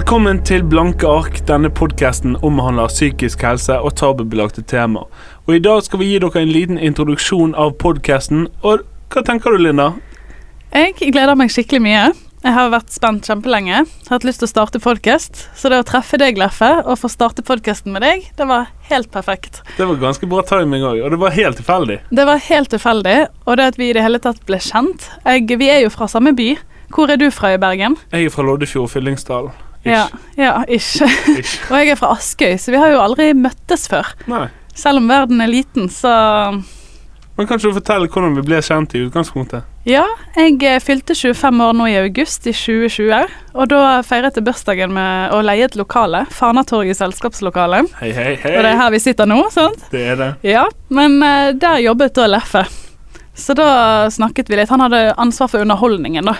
[0.00, 1.42] Velkommen til Blanke ark.
[1.44, 5.10] Denne podkasten omhandler psykisk helse og tabubelagte temaer.
[5.44, 8.46] Og I dag skal vi gi dere en liten introduksjon av podkasten.
[8.64, 9.90] Og hva tenker du, Linda?
[10.72, 12.06] Jeg gleder meg skikkelig mye.
[12.40, 13.84] Jeg har vært spent kjempelenge.
[14.08, 15.44] Hatt lyst til å starte podkast.
[15.52, 19.12] Så det å treffe deg, Leffe, og få starte podkasten med deg, det var helt
[19.12, 19.60] perfekt.
[19.76, 22.02] Det var ganske bra timing òg, og det var helt tilfeldig.
[22.08, 25.50] Det var helt tilfeldig, og det at vi i det hele tatt ble kjent jeg,
[25.60, 26.54] Vi er jo fra samme by.
[26.88, 28.00] Hvor er du fra i Bergen?
[28.14, 29.68] Jeg er fra Loddefjord, Fyllingsdalen.
[29.86, 31.08] Ja, ja, ikke.
[31.40, 31.56] Ish.
[31.70, 34.12] og jeg er fra Askøy, så vi har jo aldri møttes før.
[34.30, 34.48] Nei.
[34.76, 36.12] Selv om verden er liten, så
[37.36, 39.64] Men kan du fortelle hvordan vi ble kjent i utgangspunktet?
[39.88, 40.04] Ja,
[40.36, 44.92] jeg eh, fylte 25 år nå i august i 2020, og da feiret jeg bursdagen
[44.92, 46.26] med å leie et lokale.
[46.36, 47.86] Fanatorget selskapslokale.
[48.02, 48.52] Hei, hei, hei.
[48.58, 49.88] Og det er her vi sitter nå, sant?
[49.94, 50.30] Det er det.
[50.44, 52.66] Ja, men eh, der jobbet da Leffe.
[53.32, 54.68] Så da snakket vi litt.
[54.68, 56.36] Han hadde ansvar for underholdningen, da.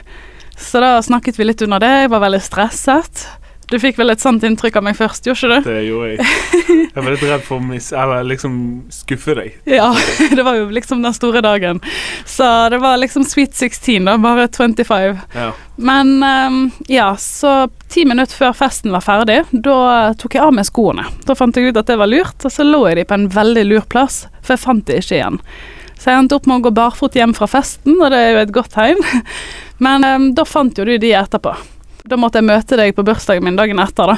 [0.61, 1.92] Så da snakket vi litt under det.
[2.05, 3.27] Jeg var veldig stresset.
[3.70, 5.69] Du fikk vel et sånt inntrykk av meg først, gjorde ikke du?
[5.69, 6.25] Det gjorde jeg.
[6.97, 7.92] Jeg var litt redd for å mis...
[7.94, 8.55] Eller liksom
[8.91, 9.61] skuffe deg.
[9.70, 9.92] Ja,
[10.36, 11.78] det var jo liksom den store dagen.
[12.27, 15.20] Så det var liksom sweet 16, da, bare 25.
[15.38, 15.53] Ja.
[15.78, 16.58] Men ehm,
[16.91, 19.78] ja, så ti minutter før festen var ferdig, da
[20.19, 21.06] tok jeg av meg skoene.
[21.31, 23.31] Da fant jeg ut at det var lurt, og så lå jeg de på en
[23.31, 25.38] veldig lur plass, for jeg fant de ikke igjen.
[25.94, 28.42] Så jeg endte opp med å gå barfot hjem fra festen, og det er jo
[28.42, 28.98] et godt tegn.
[29.81, 31.55] Men um, da fant jo du de etterpå.
[32.09, 34.17] Da måtte jeg møte deg på bursdagen min dagen etter, da.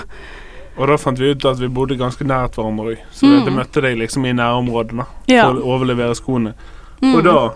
[0.78, 3.44] Og da fant vi ut at vi bodde ganske nært hverandre òg, så Mm.
[3.44, 5.44] jeg møtte deg liksom i nærområdene Ja.
[5.50, 6.54] for å overlevere skoene.
[7.02, 7.14] Mm.
[7.16, 7.50] Og da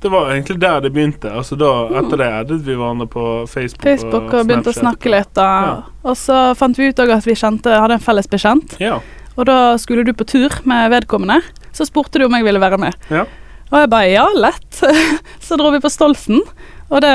[0.00, 1.30] Det var egentlig der det begynte.
[1.32, 5.30] Altså da, Etter det addet vi hverandre på Facebook, Facebook og begynte å snakke litt,
[5.32, 5.44] da.
[5.64, 5.82] Ja.
[6.04, 8.74] Og så fant vi ut òg at vi kjente, hadde en felles bekjent.
[8.82, 8.98] Ja.
[9.38, 11.40] Og da skulle du på tur med vedkommende.
[11.72, 12.94] Så spurte du om jeg ville være med.
[13.10, 13.24] Ja.
[13.72, 14.82] Og jeg bare ja, lett.
[15.40, 16.42] Så dro vi på Stolsen.
[16.94, 17.14] Og det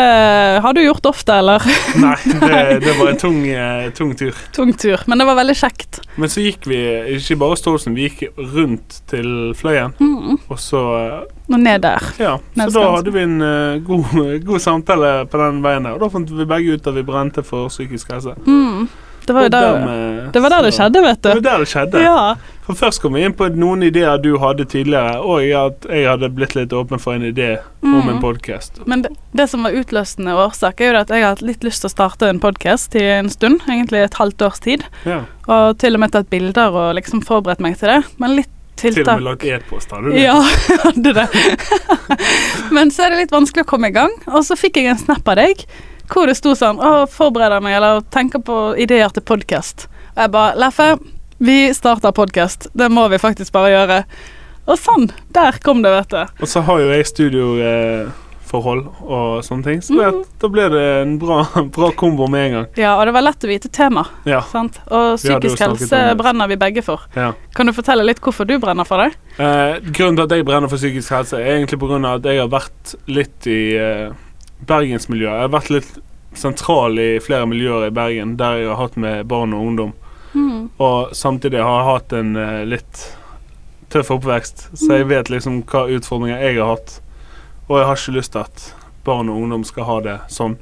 [0.59, 1.63] har du gjort ofte, eller?
[2.03, 4.35] Nei, det, det var en tung, eh, tung tur.
[4.55, 4.99] Tung tur.
[5.07, 6.01] Men det var veldig kjekt.
[6.19, 6.79] Men så gikk vi
[7.15, 9.95] ikke bare Stolsen, vi gikk rundt til Fløyen.
[10.03, 10.39] Mm.
[10.49, 10.81] Og så
[11.49, 12.03] Og ned der.
[12.19, 14.19] Ja, så da hadde vi en uh, god,
[14.49, 15.95] god samtale på den veien der.
[15.95, 18.35] Og da fant vi begge ut at vi brente for psykisk helse.
[18.45, 18.89] Mm.
[19.29, 21.27] Det var jo der, dermed- det, var der det skjedde, vet du.
[21.29, 22.01] Det var der det skjedde.
[22.03, 22.21] Ja.
[22.69, 26.27] For først kom vi inn på noen ideer du hadde tidligere, og at jeg hadde
[26.37, 27.47] blitt litt åpen for en idé
[27.81, 28.21] om en Mm.
[28.21, 28.77] podkast.
[28.85, 31.81] Men det, det som var utløsende årsak, er jo at jeg har hatt litt lyst
[31.81, 33.61] til å starte en podkast i en stund.
[33.69, 34.83] Egentlig et halvt års tid.
[35.05, 35.23] Ja.
[35.47, 38.03] Og til og med tatt bilder og liksom forberedt meg til det.
[38.21, 40.21] Men litt Til og med lagt e-post, hadde du det?
[40.23, 40.37] Ja,
[40.85, 41.25] hadde det.
[42.75, 44.13] Men så er det litt vanskelig å komme i gang.
[44.31, 45.65] Og så fikk jeg en snap av deg
[46.09, 49.87] hvor det sto sånn Å, forbereder meg eller tenker på ideer til podkast.
[50.15, 50.89] Og jeg bare Leffe,
[51.39, 52.67] vi starter podkast.
[52.75, 53.99] Det må vi faktisk bare gjøre.
[54.69, 55.07] Og sånn.
[55.33, 56.41] Der kom det, vet du.
[56.43, 60.23] Og så har jo jeg studioforhold og sånne ting, så det, Mhm.
[60.41, 61.43] da ble det en bra,
[61.77, 62.67] bra kombo med en gang.
[62.77, 64.05] Ja, og det var lett å vite tema.
[64.25, 64.41] Ja.
[64.41, 64.79] Sant?
[64.91, 66.99] Og psykisk helse brenner vi begge for.
[67.15, 67.33] ja.
[67.55, 69.15] Kan du fortelle litt hvorfor du brenner for det?
[69.39, 72.15] Eh, grunnen til at jeg brenner for psykisk helse, er egentlig pga.
[72.15, 74.11] at jeg har vært litt i eh,
[74.67, 75.33] bergensmiljøet.
[75.33, 75.97] Jeg har vært litt
[76.37, 79.93] sentral i flere miljøer i Bergen der jeg har hatt med barn og ungdom.
[80.33, 80.69] Mm.
[80.77, 83.05] Og samtidig har jeg hatt en uh, litt
[83.89, 86.99] tøff oppvekst, så jeg vet liksom hva utfordringer jeg har hatt.
[87.69, 88.67] Og jeg har ikke lyst til at
[89.05, 90.57] barn og ungdom skal ha det sånn.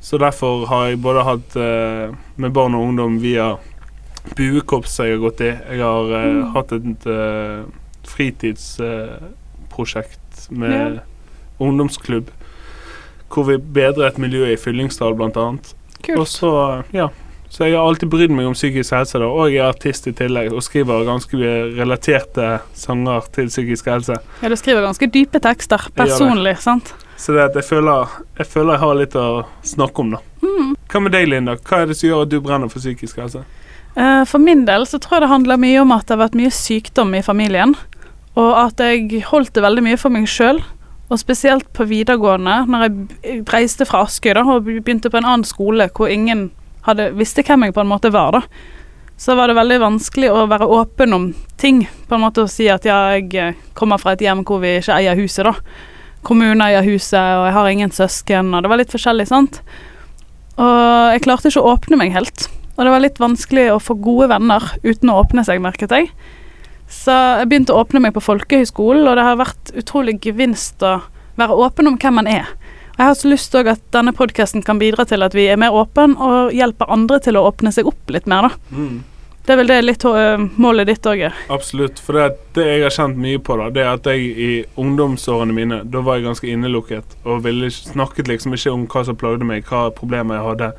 [0.00, 3.56] Så derfor har jeg både hatt uh, med barn og ungdom via
[4.36, 5.52] buekorps jeg har gått i.
[5.74, 6.44] Jeg har uh, Mm.
[6.54, 7.06] hatt et
[8.06, 11.00] fritidsprosjekt med Ja.
[11.58, 12.30] ungdomsklubb.
[13.32, 15.72] Hvor vi bedret miljøet i Fyllingsdal, blant annet.
[16.16, 16.50] Og så,
[16.94, 17.08] ja.
[17.50, 20.12] Så jeg har alltid brydd meg om psykisk helse, da, og jeg er artist i
[20.16, 21.38] tillegg og skriver ganske
[21.78, 24.18] relaterte sanger til psykisk helse.
[24.42, 25.86] Ja, du skriver ganske dype tekster.
[25.96, 26.92] Personlig, sant?
[27.16, 29.28] Så det at jeg føler jeg føler jeg har litt å
[29.64, 30.20] snakke om, da.
[30.42, 30.74] Mm.
[30.90, 31.56] Hva med deg, Linda?
[31.56, 33.44] Hva er det som gjør at du brenner for psykisk helse?
[33.96, 36.38] Eh, For min del så tror jeg det handler mye om at det har vært
[36.38, 37.72] mye sykdom i familien.
[38.36, 40.60] Og at jeg holdt det veldig mye for meg sjøl.
[41.06, 45.46] Og spesielt på videregående, når jeg reiste fra Askøy da, og begynte på en annen
[45.46, 46.48] skole hvor ingen
[46.86, 48.42] hadde, visste hvem jeg på en måte var, da.
[49.16, 51.86] Så var det veldig vanskelig å være åpen om ting.
[52.08, 54.74] På en måte å si at ja, jeg eh, kommer fra et hjem hvor vi
[54.80, 55.54] ikke eier huset, da.
[56.26, 59.62] Kommunen eier huset, og jeg har ingen søsken, og det var litt forskjellig, sant.
[60.58, 62.48] Og jeg klarte ikke å åpne meg helt.
[62.76, 66.10] Og det var litt vanskelig å få gode venner uten å åpne seg, merket jeg.
[66.88, 71.00] Så jeg begynte å åpne meg på folkehøyskolen, og det har vært utrolig gevinst å
[71.36, 72.46] være åpen om hvem man er.
[72.96, 75.58] Og jeg har så lyst til at denne podkasten kan bidra til at vi er
[75.60, 78.78] mer åpen og hjelper andre til å åpne seg opp litt mer, da.
[79.46, 81.34] Det er vel det litt øh, målet ditt òg er.
[81.54, 82.00] Absolutt.
[82.02, 84.48] For det, det jeg har kjent mye på, da, det er at jeg i
[84.80, 89.18] ungdomsårene mine, da var jeg ganske innelukket og ville snakket liksom ikke om hva som
[89.20, 90.72] plagde meg, hva problemer jeg hadde.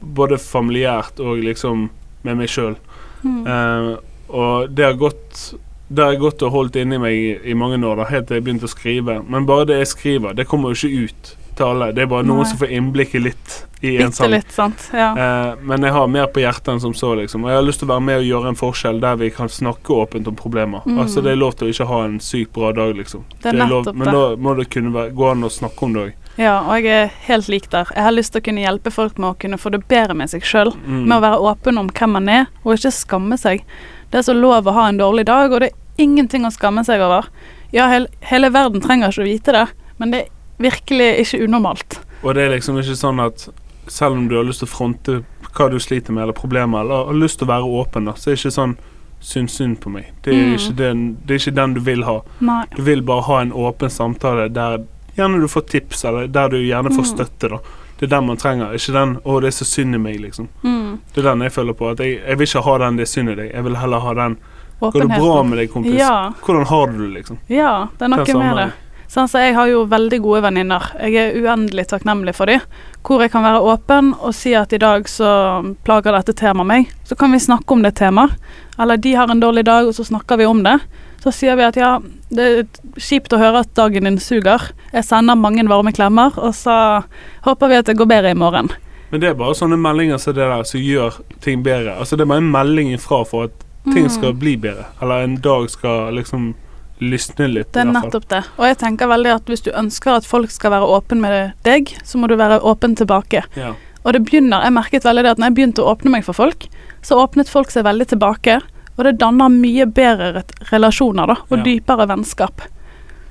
[0.00, 1.88] både familiært og liksom
[2.22, 2.76] med meg sjøl.
[3.22, 3.46] Mm.
[3.46, 3.88] Eh,
[4.28, 5.54] og det har gått
[5.88, 8.36] Det har jeg gått og holdt inni meg i, i mange år, da, helt til
[8.36, 9.22] jeg begynte å skrive.
[9.24, 11.92] Men bare det jeg skriver, det kommer jo ikke ut til alle.
[11.96, 12.48] Det er bare noen Nei.
[12.50, 14.30] som får innblikket litt i en sang.
[14.30, 14.88] litt, sant.
[14.92, 15.08] Ja.
[15.16, 17.44] Eh, men jeg har mer på hjertet enn som så, liksom.
[17.46, 19.50] Og jeg har lyst til å være med og gjøre en forskjell der vi kan
[19.52, 20.86] snakke åpent om problemer.
[20.86, 21.00] Mm.
[21.04, 23.26] Altså Det er lov til å ikke ha en sykt bra dag, liksom.
[23.42, 26.06] Det er lov, men da må det kunne være, gå an å snakke om det
[26.06, 26.16] òg.
[26.38, 27.88] ja, og jeg er helt lik der.
[27.94, 30.30] Jeg har lyst til å kunne hjelpe folk med å kunne få det bedre med
[30.30, 30.74] seg sjøl.
[30.84, 31.06] Mm.
[31.06, 33.64] Med å være åpen om hvem man er, og ikke skamme seg.
[34.10, 36.84] Det er så lov å ha en dårlig dag, og det er ingenting å skamme
[36.86, 37.26] seg over.
[37.72, 39.66] Ja, hele, hele verden trenger ikke å vite det,
[39.98, 40.28] men det er
[40.58, 41.98] virkelig ikke unormalt.
[42.22, 43.48] Og det er liksom ikke sånn at
[43.88, 45.18] selv om du har lyst til å fronte
[45.54, 48.30] hva du sliter med, eller problemer, eller har lyst til å være åpen, da, så
[48.30, 48.76] er det ikke sånn
[49.20, 50.12] Syns synd på meg.
[50.22, 50.76] Det er, Mm.
[50.76, 52.20] den, det er ikke den du vil ha.
[52.38, 52.64] Nei.
[52.76, 54.84] Du vil bare ha en åpen samtale der
[55.16, 57.08] gjerne du får tips, eller der du gjerne får Mm.
[57.16, 57.58] støtte, da.
[57.98, 60.48] Det er den man trenger, ikke den 'Å, det er så synd i meg', liksom.
[60.62, 61.00] Mm.
[61.14, 61.90] Det er den jeg føler på.
[61.90, 63.54] At jeg, jeg vil ikke ha den 'det er synd i deg'.
[63.54, 64.36] Jeg vil heller ha den
[64.80, 65.98] 'Går det bra med deg, kompis'?
[65.98, 67.38] Ja, Hvordan har du det, liksom?
[67.48, 68.72] ja, det er noe med det.
[69.08, 70.84] Sånn, så jeg har jo veldig gode venninner.
[71.00, 72.60] Jeg er uendelig takknemlig for dem.
[73.02, 76.90] Hvor jeg kan være åpen og si at i dag så plager dette temaet meg.
[77.08, 78.36] Så kan vi snakke om det temaet.
[78.78, 80.76] Eller de har en dårlig dag, og så snakker vi om det.
[81.18, 81.98] Så sier vi at ja,
[82.30, 82.66] det er
[83.00, 84.68] kjipt å høre at dagen din suger.
[84.92, 87.02] Jeg sender mange varme klemmer, og så
[87.46, 88.70] håper vi at det går bedre i morgen.
[89.10, 91.96] Men det er bare sånne meldinger som det der som gjør ting bedre.
[91.98, 94.10] Altså Det er bare en melding ifra for at ting Mm.
[94.10, 94.84] skal bli bedre.
[95.02, 96.54] Eller en dag skal liksom
[97.00, 97.72] lysne litt.
[97.72, 98.42] Det er nettopp det.
[98.58, 101.94] Og jeg tenker veldig at hvis du ønsker at folk skal være åpen med deg,
[102.04, 103.44] så må du være åpen tilbake.
[103.56, 103.72] Ja.
[104.04, 106.32] Og det begynner, jeg merket veldig det at når jeg begynte å åpne meg for
[106.34, 106.66] folk,
[107.02, 108.60] så åpnet folk seg veldig tilbake.
[108.98, 110.42] Og det danner mye bedre
[110.72, 111.64] relasjoner da, og Ja.
[111.64, 112.62] dypere vennskap.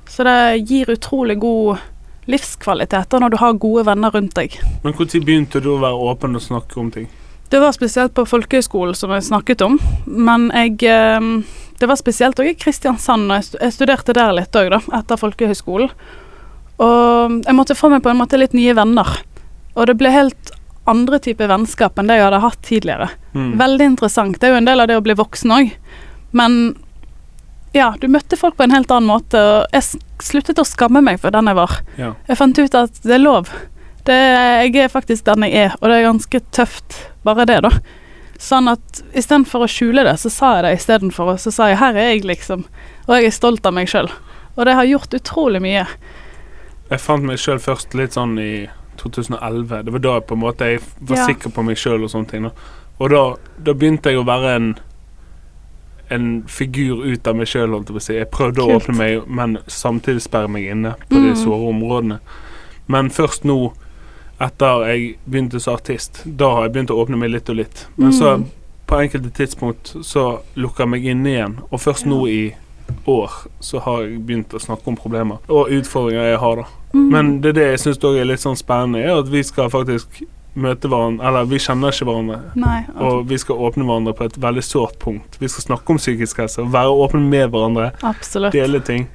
[0.08, 1.78] Så det gir utrolig god
[2.26, 4.58] livskvalitet da, når du har gode venner rundt deg.
[4.82, 7.08] Men når begynte du å være åpen og snakke om ting?
[7.48, 11.42] Det var spesielt på folkehøyskolen som jeg snakket om, men jeg eh,
[11.78, 15.16] Det var spesielt òg i Kristiansand, og jeg jeg studerte der litt òg, da, etter
[15.16, 15.90] folkehøyskolen.
[16.82, 19.06] Og jeg måtte få meg på en måte litt nye venner.
[19.76, 20.50] Og det ble helt
[20.88, 23.08] andre typer vennskap enn det jeg hadde hatt tidligere.
[23.38, 23.54] Mm.
[23.60, 24.38] Veldig interessant.
[24.40, 25.72] Det er jo en del av det å bli voksen òg.
[26.36, 26.56] Men
[27.76, 31.20] ja, du møtte folk på en helt annen måte, og jeg sluttet å skamme meg
[31.22, 31.78] for den jeg var.
[32.00, 32.12] Ja.
[32.28, 33.52] Jeg fant ut at det er lov.
[34.08, 36.96] Det, jeg er faktisk den jeg er, og det er ganske tøft,
[37.26, 37.72] bare det, da.
[38.40, 41.78] Sånn at istedenfor å skjule det, så sa jeg det istedenfor, og så sa jeg
[41.78, 42.64] 'her er jeg', liksom.
[43.08, 44.08] Og jeg er stolt av meg sjøl.
[44.56, 45.86] Og det har gjort utrolig mye.
[46.90, 49.82] Jeg fant meg sjøl først litt sånn i 2011.
[49.84, 51.26] Det var da jeg på en måte jeg var Ja.
[51.26, 52.42] sikker på meg sjøl og sånne ting.
[52.42, 52.50] Da.
[53.00, 53.22] Og da,
[53.64, 54.68] da begynte jeg å være en
[56.10, 58.14] en figur ut av meg sjøl, holdt jeg på å si.
[58.16, 61.36] Jeg prøvde å åpne meg, men samtidig sperre meg inne på de Mm.
[61.36, 62.18] såre områdene.
[62.88, 63.74] Men først nå,
[64.40, 67.86] etter jeg begynte som artist, da har jeg begynt å åpne meg litt og litt.
[67.98, 68.46] Men så, Mm.
[68.86, 71.58] på enkelte tidspunkt, så lukker jeg meg inne igjen.
[71.70, 72.54] Og først nå i
[73.06, 73.30] år
[73.60, 76.64] så har jeg begynt å snakke om problemer og utfordringer jeg har, da.
[76.94, 77.10] Mm.
[77.10, 79.68] Men det er det jeg syns òg er litt sånn spennende, er at vi skal
[79.68, 80.22] faktisk
[80.60, 82.80] møte hverandre Eller vi kjenner ikke hverandre, Nei.
[82.98, 85.38] og vi skal åpne hverandre på et veldig sårt punkt.
[85.40, 88.52] Vi skal snakke om psykisk helse, være åpne med hverandre, Absolutt.
[88.56, 89.08] dele ting.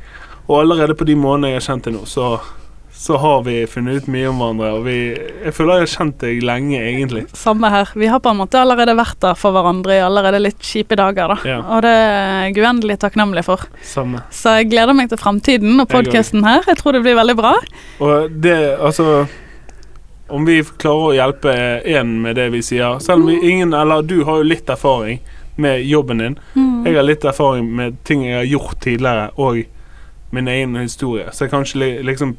[0.48, 2.34] Og allerede på de månedene jeg har kjent deg nå, så,
[2.94, 4.72] så har vi funnet ut mye om hverandre.
[4.76, 4.96] Og vi
[5.46, 7.24] Jeg føler jeg har kjent deg lenge, egentlig.
[7.40, 7.92] Samme her.
[7.96, 11.32] Vi har på en måte allerede vært der for hverandre i allerede litt kjipe dager,
[11.32, 11.38] da.
[11.48, 11.60] Ja.
[11.64, 13.64] Og det er jeg uendelig takknemlig for.
[13.88, 14.24] Samme.
[14.32, 16.64] Så jeg gleder meg til framtiden og podkasten her.
[16.68, 17.56] Jeg tror det blir veldig bra.
[18.04, 19.26] Og det, altså
[20.30, 21.54] Om vi klarer å hjelpe
[21.86, 25.20] én med det vi sier Selv om vi ingen Eller du har jo litt erfaring
[25.56, 26.40] med jobben din.
[26.56, 26.86] Mm.
[26.86, 29.60] Jeg har litt erfaring med ting jeg har gjort tidligere, og
[30.32, 31.28] min egen historie.
[31.32, 32.32] Så jeg kan ikke liksom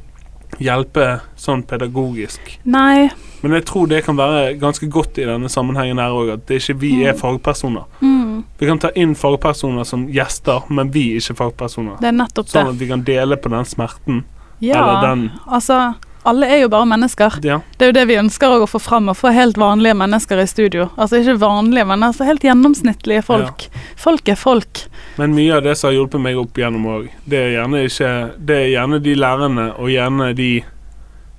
[0.59, 2.41] hjelpe sånn pedagogisk.
[2.65, 3.09] Nei.
[3.43, 6.59] Men jeg tror det kan være ganske godt i denne sammenhengen her òg, at det
[6.63, 7.19] ikke vi er Mm.
[7.21, 7.85] fagpersoner.
[8.03, 8.45] Mm.
[8.59, 12.01] Vi kan ta inn fagpersoner som gjester, men vi er ikke fagpersoner.
[12.01, 12.75] Det er nettopp Sånn det.
[12.75, 14.25] at vi kan dele på den smerten.
[14.61, 17.39] Ja, Eller den altså alle er jo bare mennesker.
[17.45, 17.61] Ja.
[17.77, 20.47] Det er jo det vi ønsker å få fram, å få helt vanlige mennesker i
[20.49, 20.89] studio.
[20.97, 23.67] Altså ikke vanlige, men altså helt gjennomsnittlige folk.
[24.01, 24.85] Folk er folk.
[25.21, 28.13] Men mye av det som har hjulpet meg opp igjennom òg, det er gjerne ikke
[28.39, 30.51] Det er gjerne de lærerne og gjerne de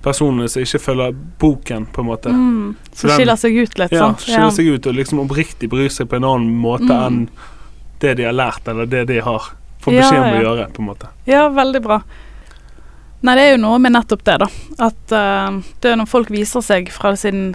[0.06, 2.30] personene som ikke følger boken, på en måte.
[2.30, 2.76] Mm.
[2.94, 4.22] Som skiller seg ut litt, Ja, sant.
[4.22, 7.06] skiller seg ut og liksom oppriktig bryr seg på en annen måte Mm.
[7.06, 7.28] enn
[7.98, 9.42] det de har lært, eller det de har
[9.80, 10.42] fått beskjed om å ja.
[10.42, 11.08] gjøre, på en måte.
[11.26, 12.02] Ja, veldig bra.
[13.22, 14.46] Nei, det er jo noe med nettopp det, da.
[14.86, 17.54] At uh, det er når folk viser seg fra sin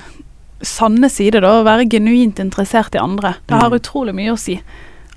[0.62, 3.36] sanne side, da, å være genuint interessert i andre.
[3.48, 3.77] Det har Mm.
[3.80, 4.56] utrolig mye å si.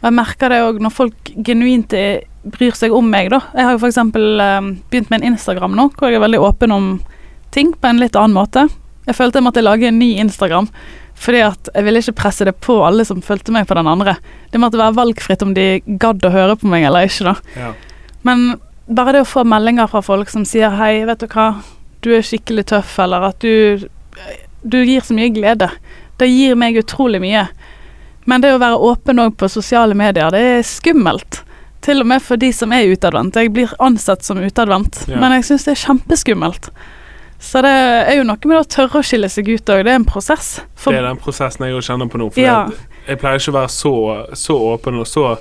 [0.01, 3.41] Og jeg merker det òg når folk genuint er, bryr seg om meg, da.
[3.55, 3.97] Jeg har jo f.eks.
[3.97, 7.01] Uh, begynt med en Instagram nå, hvor jeg er veldig åpen om
[7.51, 8.67] ting på en litt annen måte.
[9.07, 10.69] Jeg følte jeg måtte lage en ny Instagram.
[11.15, 14.17] Fordi at jeg ville ikke presse det på alle som fulgte meg på den andre.
[14.51, 17.35] Det måtte være valgfritt om de gadd å høre på meg eller ikke, da.
[17.57, 17.69] Ja.
[18.27, 18.57] Men
[18.89, 21.63] bare det å få meldinger fra folk som sier hei, vet du hva,
[22.05, 23.89] du er skikkelig tøff, eller at du
[24.67, 25.67] Du gir så mye glede.
[26.17, 27.49] Det gir meg utrolig mye.
[28.25, 31.43] Men det å være åpen òg på sosiale medier, det er skummelt.
[31.85, 33.35] Til og med for de som er utadvendt.
[33.37, 35.19] Jeg blir ansett som utadvendt, Ja.
[35.21, 36.71] men jeg syns det er kjempeskummelt.
[37.39, 37.75] Så det
[38.09, 39.85] er jo noe med å tørre å skille seg ut òg.
[39.85, 40.63] Det er en prosess.
[40.75, 42.31] For, Det er den prosessen jeg kjenner på nå.
[42.33, 42.65] For Ja.
[42.71, 43.93] jeg, jeg pleier ikke å være så,
[44.33, 45.37] så åpen og så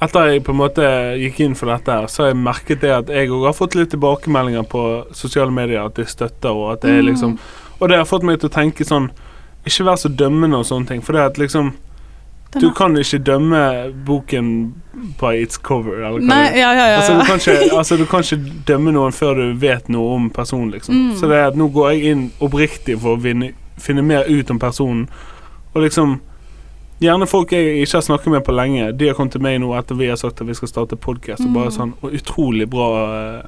[0.00, 0.84] Etter jeg på en måte
[1.20, 3.74] gikk inn for dette, her, så har jeg merket det at jeg òg har fått
[3.76, 7.10] litt tilbakemeldinger på sosiale medier at de støtter, og at det er Mm.
[7.10, 7.38] liksom
[7.80, 9.10] Og det har fått meg til å tenke sånn
[9.66, 11.74] Ikke vær så dømmende og sånne ting, for det at liksom
[12.60, 14.74] Du kan ikke dømme boken
[15.20, 16.96] by its cover, eller Nei, ja, ja, ja.
[16.96, 20.30] Altså, du kan, ikke, altså, du kan ikke dømme noen før du vet noe om
[20.30, 20.94] personen, liksom.
[20.94, 21.16] Mm.
[21.16, 24.50] Så det er at nå går jeg inn oppriktig for å vinne, finne mer ut
[24.50, 25.08] om personen.
[25.74, 26.20] Og liksom
[27.00, 28.90] Gjerne folk jeg ikke har snakket med på lenge.
[28.92, 31.40] De har kommet til meg nå etter vi har sagt at vi skal starte podkast,
[31.46, 31.76] og bare Mm.
[31.78, 32.88] sånn og Utrolig bra
[33.38, 33.42] eh,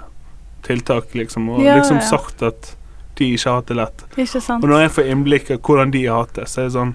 [0.63, 1.49] tiltak, liksom.
[1.51, 2.07] Og Ja, liksom ja.
[2.09, 2.75] sagt at
[3.19, 4.05] de ikke har hatt det lett.
[4.17, 4.65] Ikke sant.
[4.65, 6.95] Og når jeg får innblikk av hvordan de har hatt det, så er det sånn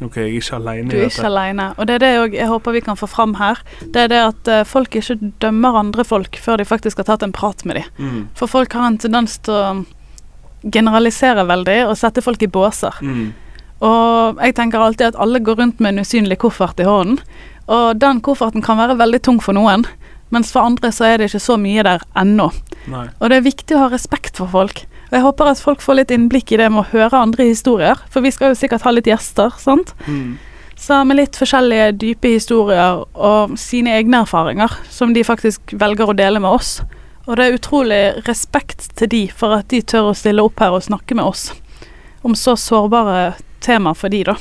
[0.00, 1.74] OK, jeg er ikke aleine Du er ikke alene.
[1.78, 3.58] Og det er det jeg, jeg håper vi kan få fram her.
[3.82, 7.22] Det er det at eh, folk ikke dømmer andre folk før de faktisk har tatt
[7.22, 7.84] en prat med dem.
[7.98, 8.28] Mm.
[8.34, 9.84] For folk har en tendens til å
[10.72, 12.94] generalisere veldig og sette folk i båser.
[13.02, 13.32] Mm.
[13.84, 17.20] Og jeg tenker alltid at alle går rundt med en usynlig koffert i hånden.
[17.68, 19.84] Og den kofferten kan være veldig tung for noen,
[20.34, 22.48] mens for andre så er det ikke så mye der ennå.
[22.88, 23.06] Nei.
[23.20, 24.84] Og det er viktig å ha respekt for folk.
[25.08, 28.00] Og jeg håper at folk får litt innblikk i det med å høre andre historier,
[28.12, 29.94] for vi skal jo sikkert ha litt gjester, sant?
[30.08, 30.36] Mm.
[30.78, 36.16] Så med litt forskjellige dype historier og sine egne erfaringer, som de faktisk velger å
[36.16, 36.78] dele med oss.
[37.26, 40.76] Og det er utrolig respekt til de for at de tør å stille opp her
[40.76, 41.50] og snakke med oss
[42.26, 44.36] om så sårbare tema for de, da.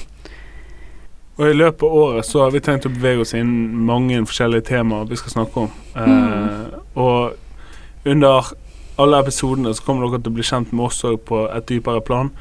[1.38, 3.52] Og i løpet av året så har vi tenkt å bevege oss inn
[3.86, 5.76] mange forskjellige temaer vi skal snakke om.
[5.94, 8.50] Eh, og under
[8.98, 12.02] alle episodene så kommer dere til å bli kjent med oss òg på et dypere
[12.02, 12.32] plan.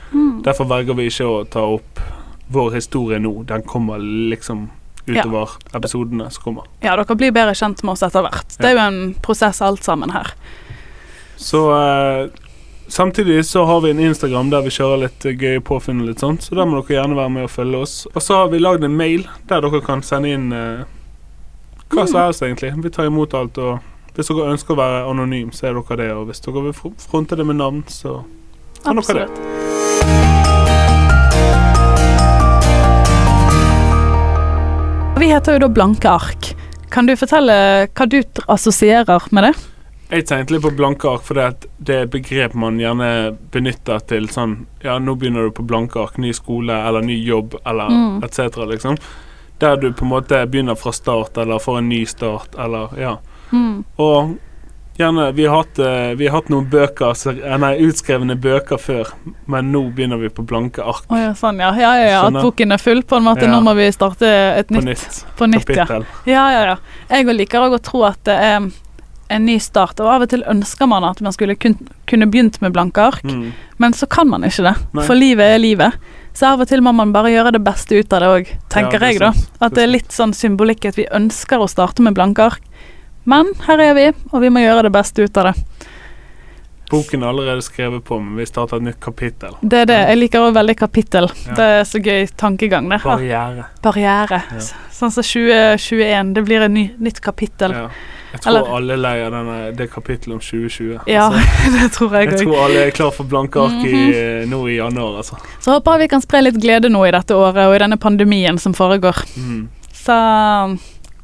[0.47, 2.00] Derfor velger vi ikke å ta opp
[2.49, 3.35] vår historie nå.
[3.45, 4.71] Den kommer liksom
[5.06, 6.64] utover episodene som kommer.
[6.80, 8.56] Ja, dere blir bedre kjent med oss etter hvert.
[8.56, 10.33] Det er jo en prosess alt sammen her.
[11.37, 12.33] Så eh,
[12.88, 16.55] Samtidig så har vi en Instagram der vi kjører litt gøye påfunn litt sånt, så
[16.55, 17.95] der må dere gjerne være med og følge oss.
[18.12, 20.87] Og så har vi lagd en mail der dere kan sende inn eh,
[21.90, 22.73] hva som helst, egentlig.
[22.85, 23.59] Vi tar imot alt.
[23.59, 23.83] og
[24.16, 26.09] hvis dere ønsker å være anonym, så er dere det.
[26.14, 28.23] Og hvis dere vil fronte det med navn, så
[28.85, 29.28] kan dere det.
[35.21, 36.52] Vi heter jo da Blanke ark.
[36.95, 37.57] Kan du fortelle
[37.90, 39.57] hva du assosierer med det?
[40.11, 44.29] Jeg tenkte litt på blanke ark, for det, det er begrep man gjerne benytter til
[44.31, 48.23] sånn Ja, nå begynner du på blanke ark, ny skole eller ny jobb eller Mm.
[48.25, 48.97] etc., liksom.
[49.59, 53.17] Der du på en måte begynner fra start, eller får en ny start, eller ja.
[53.99, 54.37] Og
[54.99, 57.13] gjerne Vi har hatt, eh, vi har hatt noen bøker,
[57.45, 59.11] eh, nei, utskrevne bøker før,
[59.47, 61.73] men nå begynner vi på blanke ark Oh, ja, sånn, ja.
[61.77, 62.23] Ja, ja, ja.
[62.27, 63.43] At boken er full, på en måte.
[63.45, 63.53] Ja.
[63.53, 64.25] Nå må vi starte
[64.57, 65.69] et på nytt nytt på nytt.
[65.77, 65.87] Ja.
[66.27, 66.77] ja, ja, ja.
[67.11, 68.71] Jeg liker òg å tro at det er
[69.30, 71.75] en ny start, og av og til ønsker man at man skulle kun,
[72.06, 73.52] kunne begynt med blanke ark, Mm.
[73.78, 74.75] men så kan man ikke det.
[74.95, 75.02] Nei.
[75.06, 75.92] For livet er livet.
[76.37, 78.92] Så av og til må man bare gjøre det beste ut av det òg, tenker
[78.92, 79.33] Ja, det jeg, da.
[79.61, 82.61] At det er litt sånn symbolikk at vi ønsker å starte med blanke ark.
[83.25, 85.64] Men her er vi, og vi må gjøre det beste ut av det.
[86.90, 89.56] Boken er allerede skrevet på, men vi starter et nytt kapittel.
[89.62, 89.97] Det er det.
[90.06, 91.26] Jeg liker òg veldig kapittel.
[91.49, 91.54] Ja.
[91.59, 93.00] Det er så gøy tankegang, det.
[93.02, 93.64] Barriere.
[93.83, 94.38] Barriere.
[94.52, 94.61] Ja.
[94.95, 96.30] Sånn som 2021.
[96.37, 97.75] Det blir et ny, nytt kapittel.
[97.75, 97.88] Ja.
[98.37, 101.00] Jeg tror Eller- alle leier denne, det kapittelet om 2020.
[101.09, 104.50] Ja, Altså, det tror jeg jeg tror alle er klar for blanke ark i, Mhm.
[104.52, 105.38] nå i januar, altså.
[105.61, 107.97] Så håper jeg vi kan spre litt glede nå i dette året og i denne
[107.99, 109.16] pandemien som foregår.
[109.37, 109.69] Mm.
[109.97, 110.16] Så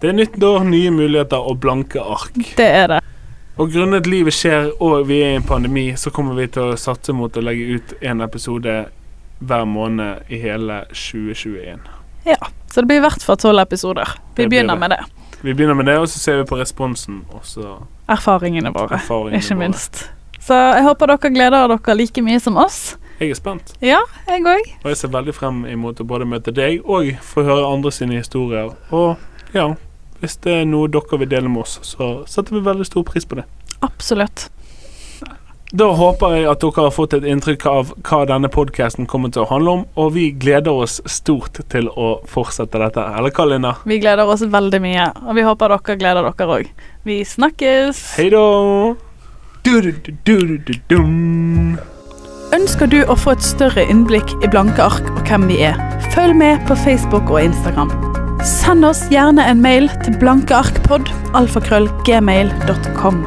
[0.01, 2.33] Det er nytt år, nye muligheter og blanke ark.
[2.57, 3.01] det er det.
[3.59, 6.79] Og grunnet livet skjer og vi er i en pandemi, så kommer vi til å
[6.81, 8.87] satse mot å legge ut en episode
[9.45, 11.79] hver måned i hele 2021.
[12.25, 12.37] Ja.
[12.73, 14.09] Så det blir i hvert fall tolv episoder.
[14.35, 14.81] Vi Det blir begynner det.
[14.81, 15.01] med det.
[15.43, 17.77] Vi begynner med det, og så ser vi på responsen, og så
[18.09, 19.59] Erfaringene våre, erfaringene ikke våre.
[19.69, 20.03] minst.
[20.43, 22.97] Så jeg håper dere gleder dere like mye som oss.
[23.21, 24.71] Jeg er spent, Ja, jeg òg.
[24.85, 28.19] og jeg ser veldig frem imot å både møte deg og få høre andre sine
[28.19, 28.71] historier.
[28.91, 29.17] Og
[29.55, 29.69] ja,
[30.21, 33.25] hvis det er noe dere vil dele med oss, så setter vi veldig stor pris
[33.25, 33.45] på det.
[33.83, 34.49] Absolutt.
[35.73, 39.47] Da håper jeg at dere har fått et inntrykk av hva denne podkasten kommer til
[39.47, 43.01] å handle om, og vi gleder oss stort til å fortsette dette.
[43.17, 43.71] Eller hva, Linda?
[43.89, 46.69] Vi gleder oss veldig mye, og vi håper dere gleder dere òg.
[47.09, 48.03] Vi snakkes!
[48.19, 48.45] Hei da!
[52.53, 55.79] Ønsker du å få et større innblikk i blanke ark og hvem vi er?
[56.13, 57.89] Følg med på Facebook og Instagram.
[58.45, 63.25] Send oss gjerne en mail til blankearkpod alfakrøllgmail.com.